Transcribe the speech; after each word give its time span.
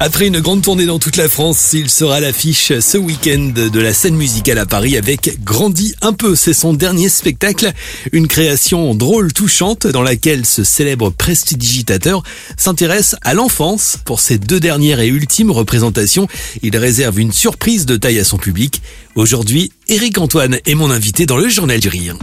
Après 0.00 0.26
une 0.26 0.40
grande 0.40 0.60
tournée 0.60 0.86
dans 0.86 0.98
toute 0.98 1.16
la 1.16 1.28
France, 1.28 1.70
il 1.72 1.88
sera 1.88 2.16
à 2.16 2.20
l'affiche 2.20 2.72
ce 2.80 2.98
week-end 2.98 3.52
de 3.54 3.80
la 3.80 3.94
scène 3.94 4.16
musicale 4.16 4.58
à 4.58 4.66
Paris 4.66 4.96
avec 4.96 5.38
Grandi 5.44 5.94
un 6.02 6.12
peu. 6.12 6.34
C'est 6.34 6.52
son 6.52 6.74
dernier 6.74 7.08
spectacle, 7.08 7.72
une 8.12 8.26
création 8.26 8.94
drôle, 8.96 9.32
touchante, 9.32 9.86
dans 9.86 10.02
laquelle 10.02 10.46
ce 10.46 10.64
célèbre 10.64 11.10
prestidigitateur 11.10 12.24
s'intéresse 12.56 13.14
à 13.22 13.34
l'enfance. 13.34 13.96
Pour 14.04 14.18
ses 14.18 14.38
deux 14.38 14.58
dernières 14.58 14.98
et 14.98 15.08
ultimes 15.08 15.52
représentations, 15.52 16.26
il 16.62 16.76
réserve 16.76 17.20
une 17.20 17.32
surprise 17.32 17.86
de 17.86 17.96
taille 17.96 18.18
à 18.18 18.24
son 18.24 18.36
public. 18.36 18.82
Aujourd'hui, 19.14 19.70
Eric 19.86 20.18
Antoine 20.18 20.58
est 20.66 20.74
mon 20.74 20.90
invité 20.90 21.24
dans 21.24 21.36
le 21.36 21.48
Journal 21.48 21.78
du 21.78 21.88
Rire. 21.88 22.16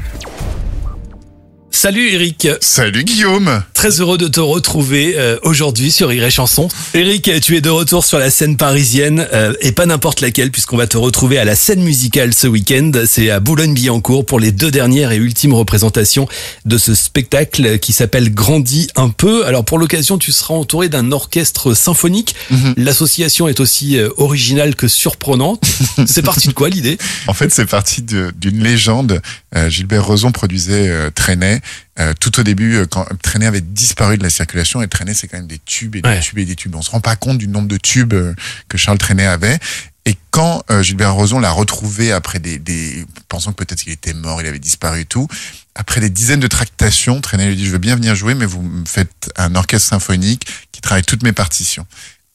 Salut 1.71 2.09
Eric. 2.09 2.49
Salut 2.59 3.05
Guillaume. 3.05 3.63
Très 3.81 3.99
heureux 3.99 4.19
de 4.19 4.27
te 4.27 4.39
retrouver 4.39 5.15
euh, 5.17 5.39
aujourd'hui 5.41 5.91
sur 5.91 6.11
et 6.11 6.29
Chanson. 6.29 6.67
Eric, 6.93 7.31
tu 7.41 7.57
es 7.57 7.61
de 7.61 7.69
retour 7.71 8.05
sur 8.05 8.19
la 8.19 8.29
scène 8.29 8.55
parisienne 8.55 9.27
euh, 9.33 9.55
et 9.59 9.71
pas 9.71 9.87
n'importe 9.87 10.21
laquelle 10.21 10.51
puisqu'on 10.51 10.77
va 10.77 10.85
te 10.85 10.97
retrouver 10.97 11.39
à 11.39 11.45
la 11.45 11.55
scène 11.55 11.81
musicale 11.81 12.31
ce 12.35 12.45
week-end. 12.45 12.91
C'est 13.07 13.31
à 13.31 13.39
Boulogne-Billancourt 13.39 14.23
pour 14.23 14.39
les 14.39 14.51
deux 14.51 14.69
dernières 14.69 15.11
et 15.11 15.15
ultimes 15.15 15.55
représentations 15.55 16.27
de 16.63 16.77
ce 16.77 16.93
spectacle 16.93 17.79
qui 17.79 17.91
s'appelle 17.91 18.31
Grandi 18.31 18.87
un 18.95 19.09
peu. 19.09 19.47
Alors 19.47 19.65
pour 19.65 19.79
l'occasion, 19.79 20.19
tu 20.19 20.31
seras 20.31 20.53
entouré 20.53 20.87
d'un 20.87 21.11
orchestre 21.11 21.73
symphonique. 21.73 22.35
Mhm. 22.51 22.75
L'association 22.77 23.47
est 23.47 23.59
aussi 23.59 23.97
euh, 23.97 24.09
originale 24.17 24.75
que 24.75 24.87
surprenante. 24.87 25.63
c'est 26.05 26.21
parti 26.21 26.49
de 26.49 26.53
quoi 26.53 26.69
l'idée? 26.69 26.99
En 27.25 27.33
fait, 27.33 27.51
c'est 27.51 27.65
parti 27.65 28.03
d'une 28.03 28.63
légende. 28.63 29.23
Gilbert 29.69 30.05
Rozon 30.05 30.31
produisait 30.31 31.11
Traîner. 31.13 31.61
Euh, 32.01 32.13
tout 32.19 32.39
au 32.39 32.43
début, 32.43 32.75
euh, 32.75 32.85
quand 32.85 33.05
Traîner 33.21 33.45
avait 33.45 33.61
disparu 33.61 34.17
de 34.17 34.23
la 34.23 34.29
circulation, 34.29 34.81
et 34.81 34.87
Traîner, 34.87 35.13
c'est 35.13 35.27
quand 35.27 35.37
même 35.37 35.47
des 35.47 35.59
tubes 35.59 35.95
et 35.95 36.01
des 36.01 36.09
Ouais. 36.09 36.19
tubes 36.19 36.39
et 36.39 36.45
des 36.45 36.55
tubes. 36.55 36.75
On 36.75 36.81
se 36.81 36.89
rend 36.91 36.99
pas 37.01 37.15
compte 37.15 37.37
du 37.37 37.47
nombre 37.47 37.67
de 37.67 37.77
tubes 37.77 38.13
euh, 38.13 38.33
que 38.69 38.77
Charles 38.77 38.97
Traîner 38.97 39.25
avait. 39.27 39.59
Et 40.05 40.15
quand 40.31 40.63
euh, 40.71 40.81
Gilbert 40.81 41.13
Rozon 41.13 41.39
l'a 41.39 41.51
retrouvé 41.51 42.11
après 42.11 42.39
des, 42.39 42.57
des 42.57 43.05
pensant 43.29 43.51
que 43.53 43.63
peut-être 43.63 43.81
qu'il 43.83 43.91
était 43.93 44.13
mort, 44.15 44.41
il 44.41 44.47
avait 44.47 44.57
disparu 44.57 45.01
et 45.01 45.05
tout, 45.05 45.27
après 45.75 46.01
des 46.01 46.09
dizaines 46.09 46.39
de 46.39 46.47
tractations, 46.47 47.21
Traîner 47.21 47.47
lui 47.47 47.55
dit 47.55 47.65
je 47.67 47.71
veux 47.71 47.77
bien 47.77 47.95
venir 47.95 48.15
jouer, 48.15 48.33
mais 48.33 48.45
vous 48.47 48.61
me 48.63 48.85
faites 48.85 49.31
un 49.37 49.53
orchestre 49.55 49.89
symphonique 49.89 50.47
qui 50.71 50.81
travaille 50.81 51.03
toutes 51.03 51.21
mes 51.23 51.33
partitions. 51.33 51.85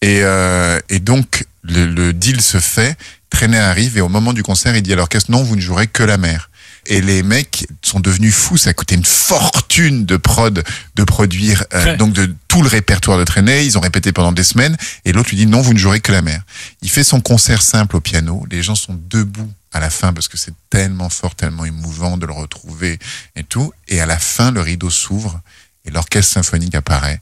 Et, 0.01 0.21
euh, 0.23 0.79
et 0.91 1.01
donc 1.01 1.45
le, 1.65 1.87
le 1.87 2.13
deal 2.13 2.41
se 2.41 2.59
fait. 2.61 2.97
Traîner 3.31 3.59
arrive 3.59 3.99
et 3.99 4.01
au 4.01 4.09
moment 4.09 4.33
du 4.33 4.45
concert, 4.45 4.77
il 4.77 4.83
dit 4.83 4.93
à 4.93 4.97
l'orchestre 4.97 5.33
non, 5.33 5.43
vous 5.43 5.57
ne 5.57 5.61
jouerez 5.61 5.89
que 5.89 6.05
la 6.05 6.19
mer. 6.19 6.51
Et 6.89 7.01
les 7.01 7.23
mecs 7.23 7.67
sont 7.83 8.01
devenus 8.01 8.35
fous. 8.35 8.57
Ça 8.57 8.71
a 8.71 8.73
coûté 8.75 8.95
une 8.95 9.05
fortune 9.05 10.05
de 10.07 10.17
prod 10.17 10.63
de 10.95 11.05
produire 11.05 11.65
euh, 11.75 11.85
Ouais. 11.85 11.97
donc 11.97 12.13
de 12.13 12.35
tout 12.49 12.63
le 12.63 12.69
répertoire 12.69 13.19
de 13.19 13.25
Traîner. 13.25 13.65
Ils 13.65 13.77
ont 13.77 13.81
répété 13.81 14.13
pendant 14.13 14.33
des 14.33 14.45
semaines. 14.45 14.77
Et 15.05 15.13
l'autre 15.13 15.31
lui 15.31 15.37
dit 15.37 15.47
non, 15.47 15.61
vous 15.63 15.73
ne 15.75 15.79
jouerez 15.79 16.01
que 16.01 16.13
la 16.13 16.23
mer. 16.23 16.43
Il 16.83 16.91
fait 16.91 17.05
son 17.05 17.21
concert 17.21 17.63
simple 17.63 17.97
au 17.97 18.01
piano. 18.01 18.45
Les 18.51 18.63
gens 18.63 18.75
sont 18.75 18.99
debout 19.11 19.51
à 19.73 19.81
la 19.81 19.91
fin 19.91 20.13
parce 20.13 20.29
que 20.29 20.37
c'est 20.39 20.55
tellement 20.71 21.09
fort, 21.11 21.35
tellement 21.35 21.65
émouvant 21.65 22.17
de 22.17 22.27
le 22.27 22.33
retrouver 22.33 22.99
et 23.35 23.45
tout. 23.45 23.73
Et 23.89 24.01
à 24.01 24.07
la 24.07 24.19
fin, 24.19 24.51
le 24.51 24.61
rideau 24.61 24.91
s'ouvre 24.91 25.41
et 25.85 25.91
l'orchestre 25.91 26.33
symphonique 26.33 26.75
apparaît. 26.75 27.21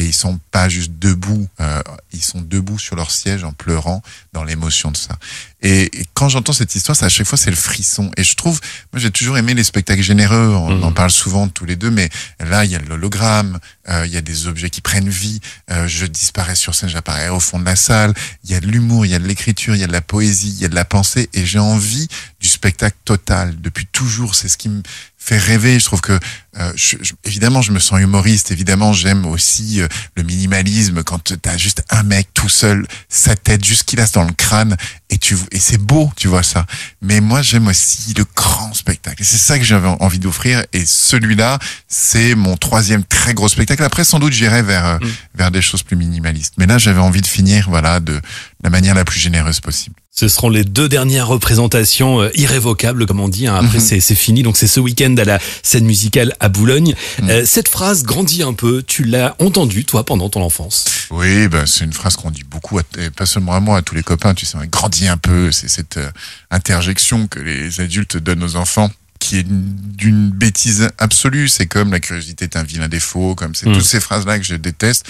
Et 0.00 0.04
ils 0.06 0.14
sont 0.14 0.38
pas 0.52 0.68
juste 0.68 0.92
debout, 0.98 1.48
euh, 1.60 1.82
ils 2.12 2.22
sont 2.22 2.40
debout 2.40 2.78
sur 2.78 2.94
leur 2.94 3.10
siège 3.10 3.42
en 3.42 3.52
pleurant 3.52 4.00
dans 4.32 4.44
l'émotion 4.44 4.92
de 4.92 4.96
ça. 4.96 5.16
Et, 5.60 6.00
et 6.00 6.06
quand 6.14 6.28
j'entends 6.28 6.52
cette 6.52 6.72
histoire, 6.76 6.96
ça, 6.96 7.06
à 7.06 7.08
chaque 7.08 7.26
fois, 7.26 7.36
c'est 7.36 7.50
le 7.50 7.56
frisson. 7.56 8.10
Et 8.16 8.22
je 8.22 8.36
trouve, 8.36 8.60
moi, 8.92 9.00
j'ai 9.00 9.10
toujours 9.10 9.36
aimé 9.38 9.54
les 9.54 9.64
spectacles 9.64 10.02
généreux. 10.02 10.54
On 10.54 10.76
Mhm. 10.76 10.84
en 10.84 10.92
parle 10.92 11.10
souvent 11.10 11.48
tous 11.48 11.64
les 11.64 11.74
deux, 11.74 11.90
mais 11.90 12.08
là, 12.38 12.64
il 12.64 12.70
y 12.70 12.76
a 12.76 12.78
l'hologramme, 12.78 13.58
euh, 13.88 14.06
il 14.06 14.12
y 14.12 14.16
a 14.16 14.20
des 14.20 14.46
objets 14.46 14.70
qui 14.70 14.80
prennent 14.82 15.08
vie. 15.08 15.40
Euh, 15.72 15.88
je 15.88 16.06
disparais 16.06 16.54
sur 16.54 16.76
scène, 16.76 16.88
j'apparais 16.90 17.30
au 17.30 17.40
fond 17.40 17.58
de 17.58 17.64
la 17.64 17.74
salle. 17.74 18.14
Il 18.44 18.50
y 18.50 18.54
a 18.54 18.60
de 18.60 18.66
l'humour, 18.68 19.04
il 19.04 19.10
y 19.10 19.14
a 19.16 19.18
de 19.18 19.26
l'écriture, 19.26 19.74
il 19.74 19.80
y 19.80 19.84
a 19.84 19.88
de 19.88 19.92
la 19.92 20.00
poésie, 20.00 20.50
il 20.50 20.60
y 20.60 20.64
a 20.64 20.68
de 20.68 20.76
la 20.76 20.84
pensée. 20.84 21.28
Et 21.32 21.44
j'ai 21.44 21.58
envie 21.58 22.06
du 22.40 22.48
spectacle 22.48 22.67
total 23.04 23.60
depuis 23.60 23.86
toujours. 23.86 24.34
C'est 24.34 24.48
ce 24.48 24.56
qui 24.56 24.68
me 24.68 24.82
fait 25.20 25.36
rêver. 25.38 25.78
Je 25.78 25.84
trouve 25.84 26.00
que, 26.00 26.18
euh, 26.58 26.72
je- 26.76 26.96
je- 27.02 27.12
évidemment, 27.24 27.60
je 27.60 27.72
me 27.72 27.80
sens 27.80 28.00
humoriste. 28.00 28.50
Évidemment, 28.50 28.92
j'aime 28.92 29.26
aussi 29.26 29.80
euh, 29.80 29.88
le 30.16 30.22
minimalisme 30.22 31.02
quand 31.02 31.22
tu 31.24 31.48
as 31.48 31.56
juste 31.58 31.82
un 31.90 32.02
mec 32.04 32.28
tout 32.34 32.48
seul, 32.48 32.86
sa 33.08 33.34
tête 33.36 33.64
juste 33.64 33.82
qu'il 33.84 34.00
a 34.00 34.06
dans 34.06 34.24
le 34.24 34.32
crâne 34.32 34.76
et 35.10 35.18
tu 35.18 35.36
et 35.50 35.58
c'est 35.60 35.76
beau, 35.78 36.10
tu 36.16 36.28
vois 36.28 36.42
ça. 36.42 36.66
Mais 37.02 37.20
moi, 37.20 37.42
j'aime 37.42 37.66
aussi 37.66 38.14
le 38.16 38.24
grand 38.36 38.72
spectacle. 38.74 39.20
Et 39.22 39.24
c'est 39.24 39.36
ça 39.38 39.58
que 39.58 39.64
j'avais 39.64 39.88
envie 39.88 40.18
d'offrir. 40.20 40.64
Et 40.72 40.84
celui-là, 40.86 41.58
c'est 41.88 42.34
mon 42.34 42.56
troisième 42.56 43.04
très 43.04 43.34
gros 43.34 43.48
spectacle. 43.48 43.82
Après, 43.82 44.04
sans 44.04 44.18
doute, 44.20 44.32
j'irai 44.32 44.62
vers 44.62 44.86
euh, 44.86 44.98
Mm. 44.98 45.08
vers 45.34 45.50
des 45.50 45.62
choses 45.62 45.82
plus 45.82 45.96
minimalistes. 45.96 46.54
Mais 46.58 46.66
là, 46.66 46.78
j'avais 46.78 47.00
envie 47.00 47.20
de 47.22 47.26
finir, 47.26 47.68
voilà, 47.68 48.00
de 48.00 48.20
la 48.62 48.70
manière 48.70 48.94
la 48.94 49.04
plus 49.04 49.20
généreuse 49.20 49.60
possible. 49.60 49.94
Ce 50.10 50.26
seront 50.26 50.48
les 50.48 50.64
deux 50.64 50.88
dernières 50.88 51.28
représentations 51.28 52.20
euh, 52.22 52.30
irrévocables, 52.34 53.06
comme 53.06 53.20
on 53.20 53.28
dit. 53.28 53.46
hein. 53.46 53.54
Après, 53.54 53.78
Mhm. 53.78 53.84
c'est 53.84 54.00
c'est 54.00 54.16
fini. 54.16 54.42
Donc, 54.42 54.56
c'est 54.56 54.66
ce 54.66 54.80
week-end 54.80 55.14
à 55.16 55.24
la 55.24 55.38
scène 55.62 55.84
musicale 55.84 56.34
à 56.40 56.48
Boulogne. 56.48 56.94
Mhm. 57.22 57.30
Euh, 57.30 57.44
cette 57.46 57.68
phrase 57.68 58.02
grandit 58.02 58.42
un 58.42 58.52
peu. 58.54 58.82
Tu 58.82 59.04
l'as 59.04 59.36
entendue, 59.38 59.84
toi, 59.84 60.04
pendant 60.04 60.28
ton 60.28 60.42
enfance? 60.42 60.86
Oui, 61.10 61.46
ben, 61.46 61.66
c'est 61.66 61.84
une 61.84 61.92
phrase 61.92 62.16
qu'on 62.16 62.32
dit 62.32 62.42
beaucoup, 62.42 62.78
à- 62.80 62.82
et 62.98 63.10
pas 63.10 63.26
seulement 63.26 63.52
à 63.52 63.60
moi, 63.60 63.78
à 63.78 63.82
tous 63.82 63.94
les 63.94 64.02
copains, 64.02 64.34
tu 64.34 64.44
sais, 64.44 64.56
on 64.56 64.66
grandit 64.66 65.06
un 65.06 65.16
peu, 65.16 65.52
c'est 65.52 65.68
cette 65.68 65.96
euh, 65.98 66.10
interjection 66.50 67.28
que 67.28 67.38
les 67.38 67.80
adultes 67.80 68.16
donnent 68.16 68.42
aux 68.42 68.56
enfants 68.56 68.90
qui 69.20 69.36
est 69.38 69.46
d'une 69.48 70.30
bêtise 70.30 70.88
absolue. 70.98 71.48
C'est 71.48 71.66
comme 71.66 71.90
la 71.90 71.98
curiosité 72.00 72.44
est 72.44 72.56
un 72.56 72.62
vilain 72.62 72.88
défaut, 72.88 73.34
comme 73.34 73.54
c'est 73.54 73.68
Mm. 73.68 73.74
toutes 73.74 73.84
ces 73.84 74.00
phrases-là 74.00 74.38
que 74.38 74.44
je 74.44 74.54
déteste. 74.54 75.06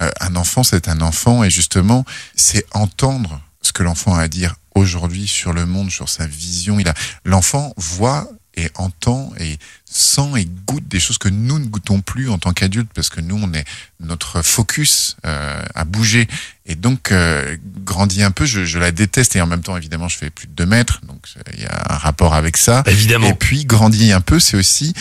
Euh, 0.00 0.10
un 0.20 0.36
enfant, 0.36 0.62
c'est 0.62 0.88
un 0.88 1.00
enfant, 1.00 1.44
et 1.44 1.50
justement, 1.50 2.04
c'est 2.34 2.66
entendre 2.72 3.40
ce 3.60 3.72
que 3.72 3.82
l'enfant 3.82 4.14
a 4.14 4.22
à 4.22 4.28
dire 4.28 4.54
aujourd'hui 4.74 5.26
sur 5.26 5.52
le 5.52 5.66
monde, 5.66 5.90
sur 5.90 6.08
sa 6.08 6.26
vision. 6.26 6.78
Il 6.80 6.88
a, 6.88 6.94
l'enfant 7.24 7.72
voit 7.76 8.28
et 8.54 8.70
entend 8.74 9.32
et 9.38 9.58
sent 9.84 10.32
et 10.36 10.44
goûte 10.66 10.86
des 10.88 11.00
choses 11.00 11.18
que 11.18 11.28
nous 11.28 11.58
ne 11.58 11.66
goûtons 11.66 12.00
plus 12.00 12.28
en 12.28 12.38
tant 12.38 12.52
qu'adultes 12.52 12.90
parce 12.94 13.08
que 13.08 13.20
nous 13.20 13.40
on 13.42 13.52
est 13.54 13.64
notre 14.00 14.42
focus 14.42 15.16
euh, 15.24 15.62
a 15.74 15.84
bougé. 15.84 16.28
Et 16.66 16.74
donc 16.74 17.12
euh, 17.12 17.56
grandit 17.84 18.22
un 18.22 18.30
peu. 18.30 18.44
Je, 18.44 18.64
je 18.64 18.78
la 18.78 18.92
déteste 18.92 19.36
et 19.36 19.40
en 19.40 19.46
même 19.46 19.62
temps 19.62 19.76
évidemment 19.76 20.08
je 20.08 20.18
fais 20.18 20.30
plus 20.30 20.46
de 20.48 20.52
2 20.52 20.66
mètres. 20.66 21.00
Donc 21.06 21.26
il 21.54 21.62
y 21.62 21.66
a 21.66 21.94
un 21.94 21.96
rapport 21.96 22.34
avec 22.34 22.56
ça. 22.56 22.82
Évidemment. 22.86 23.28
et 23.28 23.34
puis 23.34 23.64
grandit 23.64 24.12
un 24.12 24.20
peu. 24.20 24.38
C'est 24.38 24.56
aussi 24.56 24.92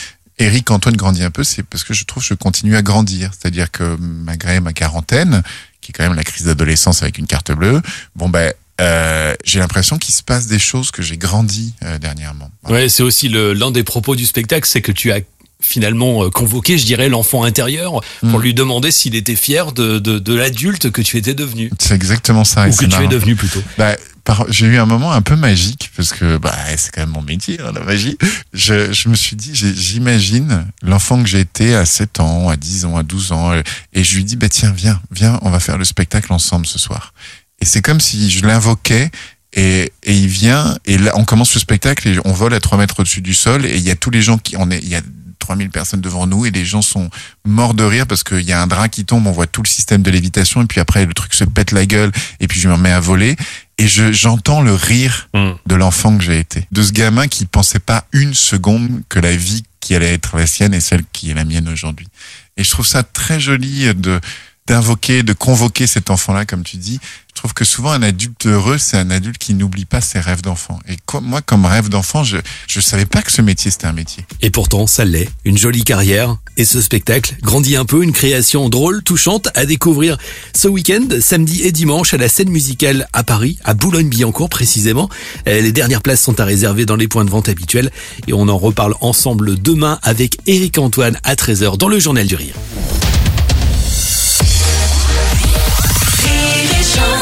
Eric 0.41 0.71
Antoine 0.71 0.95
grandit 0.95 1.23
un 1.23 1.31
peu 1.31 1.43
c'est 1.43 1.63
parce 1.63 1.83
que 1.83 1.93
je 1.93 2.03
trouve 2.03 2.23
que 2.23 2.29
je 2.29 2.33
continue 2.33 2.75
à 2.75 2.81
grandir 2.81 3.31
c'est-à-dire 3.37 3.71
que 3.71 3.97
malgré 3.99 4.59
ma 4.59 4.73
quarantaine 4.73 5.43
qui 5.81 5.91
est 5.91 5.93
quand 5.93 6.03
même 6.03 6.15
la 6.15 6.23
crise 6.23 6.45
d'adolescence 6.45 7.01
avec 7.03 7.17
une 7.17 7.27
carte 7.27 7.51
bleue 7.51 7.81
bon 8.15 8.29
ben 8.29 8.53
euh, 8.79 9.35
j'ai 9.45 9.59
l'impression 9.59 9.97
qu'il 9.99 10.13
se 10.13 10.23
passe 10.23 10.47
des 10.47 10.57
choses 10.57 10.89
que 10.89 11.03
j'ai 11.03 11.15
grandi 11.17 11.75
euh, 11.83 11.99
dernièrement. 11.99 12.49
Voilà. 12.63 12.83
Ouais, 12.83 12.89
c'est 12.89 13.03
aussi 13.03 13.29
l'un 13.29 13.69
des 13.69 13.83
propos 13.83 14.15
du 14.15 14.25
spectacle, 14.25 14.67
c'est 14.67 14.81
que 14.81 14.91
tu 14.91 15.11
as 15.11 15.19
finalement 15.59 16.23
euh, 16.23 16.29
convoqué, 16.31 16.79
je 16.79 16.85
dirais, 16.85 17.07
l'enfant 17.07 17.43
intérieur 17.43 18.01
pour 18.21 18.39
Mm. 18.39 18.41
lui 18.41 18.53
demander 18.55 18.89
s'il 18.89 19.13
était 19.13 19.35
fier 19.35 19.71
de, 19.73 19.99
de, 19.99 20.17
de 20.17 20.33
l'adulte 20.33 20.89
que 20.89 21.03
tu 21.03 21.17
étais 21.17 21.35
devenu. 21.35 21.69
C'est 21.77 21.93
exactement 21.93 22.43
ça. 22.43 22.67
Ou 22.67 22.75
que 22.75 22.85
tu 22.85 23.03
es 23.03 23.07
devenu 23.07 23.35
plutôt. 23.35 23.61
Bah, 23.77 23.95
par- 24.35 24.45
j'ai 24.49 24.65
eu 24.67 24.77
un 24.77 24.85
moment 24.85 25.11
un 25.11 25.21
peu 25.21 25.35
magique 25.35 25.91
parce 25.95 26.13
que 26.13 26.37
bah, 26.37 26.55
c'est 26.77 26.91
quand 26.91 27.01
même 27.01 27.09
mon 27.09 27.21
métier, 27.21 27.59
hein, 27.59 27.71
la 27.73 27.81
magie. 27.81 28.17
Je, 28.53 28.93
je 28.93 29.09
me 29.09 29.15
suis 29.15 29.35
dit, 29.35 29.51
j'imagine 29.53 30.67
l'enfant 30.81 31.21
que 31.21 31.35
été 31.35 31.75
à 31.75 31.85
7 31.85 32.19
ans, 32.19 32.49
à 32.49 32.55
10 32.55 32.85
ans, 32.85 32.95
à 32.97 33.03
12 33.03 33.31
ans, 33.33 33.51
euh, 33.51 33.61
et 33.93 34.03
je 34.03 34.15
lui 34.15 34.23
dis, 34.23 34.35
bah, 34.37 34.47
tiens, 34.49 34.71
viens, 34.71 35.01
viens, 35.11 35.37
on 35.41 35.49
va 35.49 35.59
faire 35.59 35.77
le 35.77 35.83
spectacle 35.85 36.31
ensemble 36.31 36.65
ce 36.65 36.79
soir. 36.79 37.13
Et 37.59 37.65
c'est 37.65 37.81
comme 37.81 37.99
si 37.99 38.29
je 38.31 38.45
l'invoquais 38.45 39.11
et, 39.53 39.91
et 40.03 40.13
il 40.15 40.27
vient, 40.27 40.77
et 40.85 40.97
là, 40.97 41.11
on 41.15 41.25
commence 41.25 41.53
le 41.53 41.59
spectacle 41.59 42.07
et 42.07 42.17
on 42.23 42.31
vole 42.31 42.53
à 42.53 42.59
3 42.61 42.77
mètres 42.77 42.99
au-dessus 43.01 43.21
du 43.21 43.33
sol 43.33 43.65
et 43.65 43.75
il 43.75 43.83
y 43.83 43.91
a 43.91 43.95
tous 43.95 44.11
les 44.11 44.21
gens 44.21 44.37
qui, 44.37 44.55
on 44.57 44.71
est, 44.71 44.79
il 44.79 44.87
y 44.87 44.95
a 44.95 45.01
3000 45.39 45.69
personnes 45.71 46.01
devant 46.01 46.27
nous 46.27 46.45
et 46.45 46.51
les 46.51 46.63
gens 46.63 46.81
sont 46.83 47.09
morts 47.45 47.73
de 47.73 47.83
rire 47.83 48.05
parce 48.07 48.23
qu'il 48.23 48.41
y 48.43 48.53
a 48.53 48.61
un 48.61 48.67
drap 48.67 48.87
qui 48.89 49.03
tombe, 49.05 49.25
on 49.27 49.31
voit 49.31 49.47
tout 49.47 49.63
le 49.63 49.67
système 49.67 50.03
de 50.03 50.11
lévitation 50.11 50.61
et 50.61 50.65
puis 50.65 50.79
après 50.79 51.05
le 51.05 51.13
truc 51.13 51.33
se 51.33 51.43
pète 51.43 51.71
la 51.71 51.85
gueule 51.85 52.11
et 52.39 52.47
puis 52.47 52.59
je 52.59 52.67
me 52.69 52.75
remets 52.75 52.91
à 52.91 52.99
voler 52.99 53.35
et 53.81 53.87
je, 53.87 54.11
j'entends 54.11 54.61
le 54.61 54.73
rire 54.73 55.27
Mm. 55.33 55.51
de 55.65 55.75
l'enfant 55.75 56.17
que 56.17 56.23
j'ai 56.23 56.39
été. 56.39 56.67
De 56.71 56.83
ce 56.83 56.91
gamin 56.91 57.27
qui 57.27 57.45
pensait 57.45 57.79
pas 57.79 58.05
une 58.11 58.33
seconde 58.33 59.01
que 59.09 59.19
la 59.19 59.35
vie 59.35 59.63
qui 59.79 59.95
allait 59.95 60.13
être 60.13 60.37
la 60.37 60.45
sienne 60.45 60.73
est 60.73 60.81
celle 60.81 61.03
qui 61.11 61.31
est 61.31 61.33
la 61.33 61.45
mienne 61.45 61.67
aujourd'hui. 61.67 62.07
Et 62.57 62.63
je 62.63 62.69
trouve 62.69 62.85
ça 62.85 63.01
très 63.01 63.39
joli 63.39 63.93
de, 63.95 64.19
d'invoquer, 64.67 65.23
de 65.23 65.33
convoquer 65.33 65.87
cet 65.87 66.09
enfant-là, 66.09 66.45
comme 66.45 66.63
tu 66.63 66.77
dis. 66.77 66.99
Je 67.29 67.39
trouve 67.41 67.53
que 67.53 67.65
souvent 67.65 67.91
un 67.91 68.03
adulte 68.03 68.45
heureux, 68.45 68.77
c'est 68.77 68.97
un 68.97 69.09
adulte 69.09 69.37
qui 69.37 69.53
n'oublie 69.53 69.85
pas 69.85 70.01
ses 70.01 70.19
rêves 70.19 70.41
d'enfant. 70.41 70.79
Et 70.87 70.97
moi, 71.21 71.41
comme 71.41 71.65
rêve 71.65 71.89
d'enfant, 71.89 72.23
je 72.23 72.37
je 72.67 72.79
savais 72.79 73.05
pas 73.05 73.21
que 73.21 73.31
ce 73.31 73.41
métier 73.41 73.71
c'était 73.71 73.87
un 73.87 73.93
métier. 73.93 74.23
Et 74.41 74.51
pourtant, 74.51 74.85
ça 74.85 75.05
l'est. 75.05 75.29
Une 75.43 75.57
jolie 75.57 75.83
carrière. 75.83 76.37
Et 76.57 76.65
ce 76.65 76.81
spectacle 76.81 77.35
grandit 77.41 77.77
un 77.77 77.85
peu, 77.85 78.03
une 78.03 78.11
création 78.11 78.69
drôle, 78.69 79.01
touchante 79.01 79.47
à 79.55 79.65
découvrir 79.65 80.17
ce 80.55 80.67
week-end, 80.67 81.07
samedi 81.19 81.63
et 81.63 81.71
dimanche 81.71 82.13
à 82.13 82.17
la 82.17 82.29
scène 82.29 82.49
musicale 82.49 83.07
à 83.13 83.23
Paris, 83.23 83.57
à 83.63 83.73
Boulogne-Billancourt 83.73 84.49
précisément. 84.49 85.09
Euh, 85.47 85.61
Les 85.61 85.71
dernières 85.71 86.01
places 86.01 86.21
sont 86.21 86.39
à 86.39 86.45
réserver 86.45 86.85
dans 86.85 86.97
les 86.97 87.07
points 87.07 87.25
de 87.25 87.31
vente 87.31 87.49
habituels 87.49 87.91
et 88.27 88.33
on 88.33 88.47
en 88.49 88.57
reparle 88.57 88.93
ensemble 89.01 89.59
demain 89.59 89.99
avec 90.03 90.37
Eric 90.45 90.77
Antoine 90.77 91.17
à 91.23 91.35
13h 91.35 91.77
dans 91.77 91.87
le 91.87 91.99
Journal 91.99 92.27
du 92.27 92.35
Rire. 92.35 92.55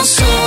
so 0.04 0.39